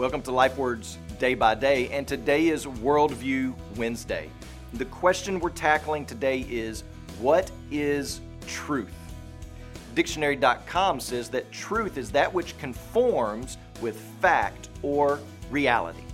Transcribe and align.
Welcome 0.00 0.22
to 0.22 0.30
LifeWords 0.30 0.96
Day 1.18 1.34
by 1.34 1.54
Day, 1.54 1.90
and 1.90 2.08
today 2.08 2.48
is 2.48 2.64
Worldview 2.64 3.54
Wednesday. 3.76 4.30
The 4.72 4.86
question 4.86 5.38
we're 5.38 5.50
tackling 5.50 6.06
today 6.06 6.46
is 6.48 6.84
What 7.18 7.50
is 7.70 8.22
truth? 8.46 8.94
Dictionary.com 9.94 11.00
says 11.00 11.28
that 11.28 11.52
truth 11.52 11.98
is 11.98 12.10
that 12.12 12.32
which 12.32 12.56
conforms 12.56 13.58
with 13.82 14.00
fact 14.22 14.70
or 14.80 15.20
reality. 15.50 16.04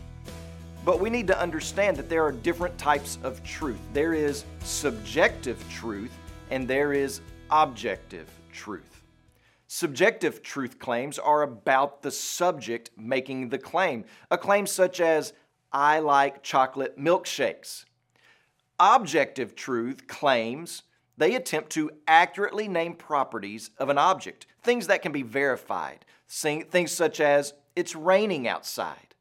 But 0.85 0.99
we 0.99 1.09
need 1.09 1.29
to 1.29 1.41
understand 1.41 1.97
that 1.97 2.09
there 2.09 2.25
are 2.25 2.33
different 2.33 2.77
types 2.79 3.21
of 3.23 3.41
truth. 3.45 3.79
There 3.93 4.15
is 4.15 4.47
subjective 4.65 5.65
truth 5.71 6.11
and 6.51 6.67
there 6.67 6.93
is 6.93 7.21
objective 7.53 8.29
truth. 8.53 9.06
Subjective 9.69 10.43
truth 10.43 10.79
claims 10.79 11.19
are 11.19 11.43
about 11.43 12.03
the 12.03 12.11
subject 12.11 12.91
making 12.97 13.49
the 13.49 13.59
claim. 13.59 14.05
A 14.31 14.39
claim 14.39 14.67
such 14.67 15.01
as, 15.01 15.33
I 15.73 15.99
like 15.99 16.43
chocolate 16.43 16.99
milkshakes. 16.99 17.85
Objective 18.79 19.55
truth 19.57 20.07
claims 20.07 20.83
they 21.19 21.35
attempt 21.35 21.71
to 21.71 21.91
accurately 22.07 22.69
name 22.69 22.95
properties 22.95 23.71
of 23.79 23.89
an 23.89 23.99
object, 23.99 24.47
things 24.63 24.87
that 24.87 25.03
can 25.03 25.13
be 25.13 25.23
verified, 25.23 26.05
things 26.29 26.93
such 26.93 27.21
as, 27.21 27.55
it's 27.75 27.97
raining 27.97 28.47
outside. 28.47 29.15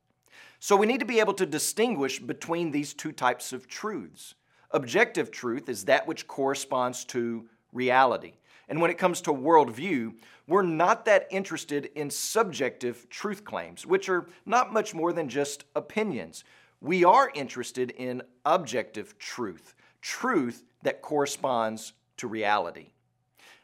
So 0.59 0.75
we 0.75 0.87
need 0.87 0.99
to 0.99 1.05
be 1.05 1.19
able 1.19 1.33
to 1.35 1.45
distinguish 1.45 2.19
between 2.19 2.71
these 2.71 2.93
two 2.93 3.11
types 3.11 3.53
of 3.53 3.67
truths. 3.67 4.35
Objective 4.71 5.31
truth 5.31 5.69
is 5.69 5.85
that 5.85 6.07
which 6.07 6.27
corresponds 6.27 7.05
to 7.05 7.47
reality. 7.71 8.33
And 8.67 8.81
when 8.81 8.91
it 8.91 8.97
comes 8.97 9.21
to 9.21 9.33
worldview, 9.33 10.15
we're 10.47 10.63
not 10.63 11.05
that 11.05 11.27
interested 11.29 11.89
in 11.95 12.09
subjective 12.09 13.09
truth 13.09 13.43
claims, 13.43 13.85
which 13.85 14.09
are 14.09 14.27
not 14.45 14.73
much 14.73 14.93
more 14.93 15.13
than 15.13 15.29
just 15.29 15.65
opinions. 15.75 16.43
We 16.81 17.03
are 17.03 17.31
interested 17.33 17.91
in 17.91 18.21
objective 18.45 19.17
truth, 19.17 19.75
truth 20.01 20.63
that 20.83 21.01
corresponds 21.01 21.93
to 22.17 22.27
reality. 22.27 22.89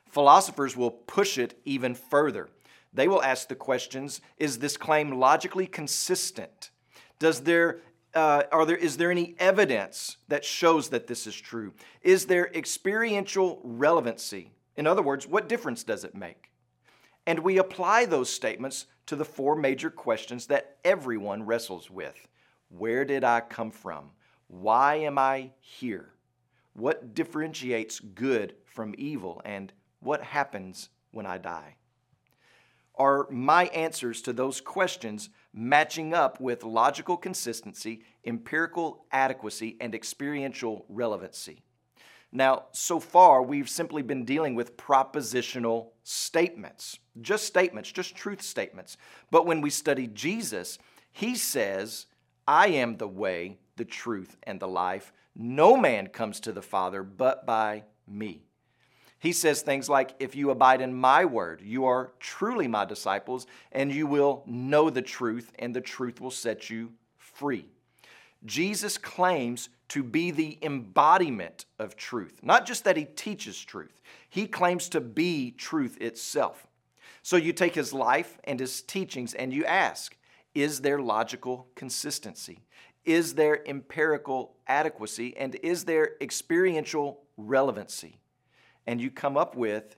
Philosophers 0.10 0.76
will 0.76 0.92
push 0.92 1.38
it 1.38 1.60
even 1.66 1.96
further. 1.96 2.50
They 2.94 3.08
will 3.08 3.24
ask 3.24 3.48
the 3.48 3.56
questions 3.56 4.22
Is 4.38 4.60
this 4.60 4.76
claim 4.78 5.20
logically 5.20 5.68
consistent? 5.68 6.72
Does 7.20 7.42
there 7.42 7.82
uh, 8.14 8.44
are 8.52 8.66
there, 8.66 8.76
is 8.76 8.98
there 8.98 9.12
any 9.12 9.36
evidence 9.40 10.18
that 10.28 10.44
shows 10.44 10.90
that 10.90 11.08
this 11.08 11.28
is 11.28 11.36
true? 11.36 11.74
Is 12.02 12.26
there 12.26 12.52
experiential 12.54 13.62
relevancy? 13.64 14.52
In 14.76 14.88
other 14.88 15.02
words, 15.02 15.28
what 15.28 15.50
difference 15.50 15.84
does 15.84 16.04
it 16.04 16.16
make? 16.16 16.52
And 17.28 17.40
we 17.40 17.58
apply 17.58 18.06
those 18.06 18.30
statements 18.30 18.88
to 19.06 19.16
the 19.16 19.26
four 19.26 19.56
major 19.56 19.90
questions 19.90 20.48
that 20.48 20.78
everyone 20.84 21.44
wrestles 21.44 21.90
with 21.90 22.28
Where 22.70 23.06
did 23.06 23.24
I 23.24 23.42
come 23.42 23.72
from? 23.72 24.12
Why 24.48 24.96
am 24.96 25.18
I 25.18 25.52
here? 25.60 26.14
What 26.74 27.14
differentiates 27.14 28.00
good 28.00 28.56
from 28.66 28.96
evil? 28.98 29.42
And 29.46 29.72
what 30.00 30.24
happens 30.24 30.90
when 31.12 31.26
I 31.26 31.38
die? 31.38 31.76
Are 32.96 33.28
my 33.30 33.66
answers 33.66 34.22
to 34.24 34.34
those 34.34 34.62
questions 34.62 35.30
matching 35.54 36.14
up 36.14 36.40
with 36.40 36.64
logical 36.64 37.18
consistency, 37.18 38.04
empirical 38.26 39.06
adequacy, 39.12 39.78
and 39.80 39.96
experiential 39.96 40.86
relevancy? 40.90 41.64
Now, 42.32 42.66
so 42.72 43.00
far, 43.00 43.44
we've 43.44 43.70
simply 43.70 44.02
been 44.02 44.24
dealing 44.24 44.56
with 44.56 44.78
propositional 44.78 45.90
statements, 46.04 46.98
just 47.20 47.46
statements, 47.46 47.92
just 47.92 48.16
truth 48.16 48.42
statements. 48.42 48.96
But 49.32 49.46
when 49.46 49.60
we 49.60 49.70
study 49.70 50.08
Jesus, 50.08 50.80
he 51.12 51.36
says, 51.36 52.06
I 52.48 52.68
am 52.68 52.98
the 52.98 53.08
way, 53.08 53.60
the 53.76 53.86
truth, 53.86 54.38
and 54.44 54.60
the 54.60 54.68
life. 54.68 55.12
No 55.36 55.76
man 55.76 56.08
comes 56.08 56.40
to 56.42 56.54
the 56.54 56.62
Father 56.62 57.04
but 57.04 57.46
by 57.46 57.84
me. 58.08 58.44
He 59.20 59.34
says 59.34 59.62
things 59.62 59.90
like, 59.90 60.16
If 60.20 60.36
you 60.36 60.50
abide 60.50 60.82
in 60.82 60.94
my 60.94 61.26
word, 61.26 61.62
you 61.62 61.86
are 61.86 62.14
truly 62.20 62.68
my 62.68 62.86
disciples, 62.86 63.46
and 63.72 63.92
you 63.92 64.08
will 64.08 64.44
know 64.48 64.90
the 64.90 65.02
truth, 65.02 65.52
and 65.60 65.76
the 65.76 65.82
truth 65.82 66.20
will 66.20 66.32
set 66.32 66.70
you 66.70 66.94
free. 67.18 67.68
Jesus 68.46 68.98
claims 68.98 69.70
to 69.90 70.04
be 70.04 70.32
the 70.32 70.58
embodiment 70.62 71.66
of 71.78 71.96
truth, 71.96 72.40
not 72.42 72.66
just 72.66 72.84
that 72.86 72.98
he 72.98 73.06
teaches 73.06 73.64
truth, 73.64 74.02
he 74.30 74.48
claims 74.48 74.90
to 74.90 75.02
be 75.02 75.52
truth 75.52 75.98
itself. 76.02 76.66
So 77.24 77.36
you 77.36 77.54
take 77.54 77.76
his 77.76 77.94
life 77.94 78.40
and 78.46 78.60
his 78.60 78.82
teachings 78.82 79.34
and 79.34 79.54
you 79.54 79.66
ask, 79.66 80.18
is 80.56 80.82
there 80.82 81.00
logical 81.00 81.68
consistency? 81.76 82.64
Is 83.06 83.36
there 83.36 83.68
empirical 83.68 84.56
adequacy? 84.68 85.36
And 85.38 85.56
is 85.56 85.86
there 85.86 86.16
experiential 86.22 87.22
relevancy? 87.38 88.20
And 88.88 89.00
you 89.00 89.12
come 89.12 89.38
up 89.38 89.56
with, 89.56 89.96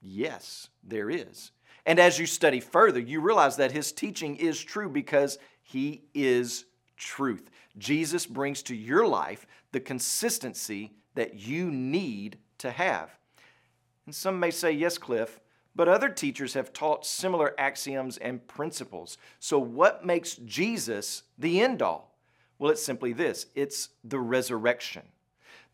yes, 0.00 0.68
there 0.82 1.10
is. 1.10 1.50
And 1.84 1.98
as 1.98 2.18
you 2.18 2.26
study 2.26 2.60
further, 2.60 3.00
you 3.00 3.20
realize 3.20 3.56
that 3.56 3.72
his 3.72 3.92
teaching 3.92 4.36
is 4.36 4.62
true 4.62 4.88
because 4.88 5.38
he 5.62 6.04
is 6.14 6.64
truth. 7.02 7.50
Jesus 7.78 8.26
brings 8.26 8.62
to 8.64 8.74
your 8.74 9.06
life 9.06 9.46
the 9.72 9.80
consistency 9.80 10.92
that 11.14 11.34
you 11.34 11.70
need 11.70 12.38
to 12.58 12.70
have. 12.70 13.10
And 14.06 14.14
some 14.14 14.38
may 14.38 14.50
say, 14.50 14.72
yes, 14.72 14.98
Cliff, 14.98 15.40
but 15.74 15.88
other 15.88 16.08
teachers 16.08 16.54
have 16.54 16.72
taught 16.72 17.06
similar 17.06 17.54
axioms 17.58 18.18
and 18.18 18.46
principles. 18.46 19.18
So, 19.38 19.58
what 19.58 20.04
makes 20.04 20.36
Jesus 20.36 21.22
the 21.38 21.60
end 21.60 21.80
all? 21.82 22.18
Well, 22.58 22.70
it's 22.70 22.82
simply 22.82 23.12
this 23.12 23.46
it's 23.54 23.88
the 24.04 24.20
resurrection. 24.20 25.02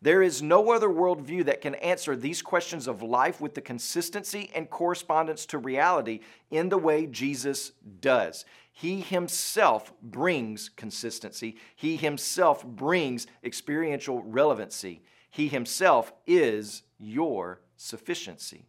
There 0.01 0.21
is 0.21 0.41
no 0.41 0.71
other 0.71 0.87
worldview 0.87 1.45
that 1.45 1.61
can 1.61 1.75
answer 1.75 2.15
these 2.15 2.41
questions 2.41 2.87
of 2.87 3.03
life 3.03 3.41
with 3.41 3.53
the 3.53 3.61
consistency 3.61 4.49
and 4.55 4.69
correspondence 4.69 5.45
to 5.47 5.57
reality 5.57 6.21
in 6.49 6.69
the 6.69 6.77
way 6.77 7.05
Jesus 7.05 7.73
does. 7.99 8.45
He 8.71 9.01
himself 9.01 9.91
brings 10.01 10.69
consistency, 10.69 11.57
he 11.75 11.97
himself 11.97 12.65
brings 12.65 13.27
experiential 13.43 14.23
relevancy. 14.23 15.01
He 15.29 15.47
himself 15.47 16.13
is 16.25 16.83
your 16.97 17.61
sufficiency. 17.75 18.65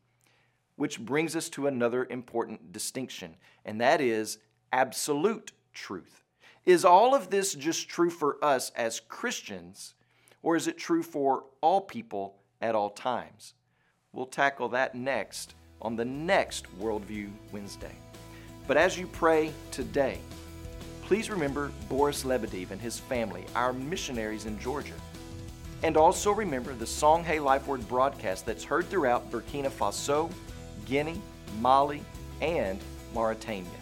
Which 0.75 1.01
brings 1.01 1.37
us 1.37 1.49
to 1.51 1.67
another 1.67 2.07
important 2.11 2.73
distinction, 2.73 3.37
and 3.65 3.81
that 3.81 4.01
is 4.01 4.39
absolute 4.73 5.53
truth. 5.73 6.25
Is 6.65 6.85
all 6.85 7.15
of 7.15 7.31
this 7.31 7.55
just 7.55 7.89
true 7.89 8.11
for 8.11 8.43
us 8.45 8.71
as 8.75 9.01
Christians, 9.01 9.95
or 10.43 10.57
is 10.57 10.67
it 10.67 10.79
true 10.79 11.03
for 11.03 11.45
all 11.61 11.81
people 11.81 12.37
at 12.61 12.75
all 12.75 12.91
times? 12.91 13.55
We'll 14.13 14.27
tackle 14.27 14.69
that 14.71 14.95
next 14.95 15.55
on 15.81 15.97
the 15.97 16.05
next 16.05 16.67
Worldview 16.79 17.31
Wednesday. 17.53 17.95
But 18.67 18.77
as 18.77 18.99
you 18.99 19.07
pray 19.07 19.53
today, 19.71 20.19
please 21.03 21.31
remember 21.31 21.73
Boris 21.89 22.25
Lebedev 22.25 22.71
and 22.71 22.81
his 22.81 22.99
family, 22.99 23.45
our 23.55 23.73
missionaries 23.73 24.47
in 24.47 24.59
Georgia. 24.59 24.95
And 25.83 25.97
also 25.97 26.31
remember 26.31 26.75
the 26.75 26.85
Songhay 26.85 27.43
Life 27.43 27.67
Word 27.67 27.89
broadcast 27.89 28.45
that's 28.47 28.65
heard 28.65 28.89
throughout 28.89 29.31
Burkina 29.31 29.71
Faso, 29.71 30.31
Guinea, 30.85 31.21
Mali, 31.61 32.03
and 32.41 32.79
Mauritania. 33.15 33.80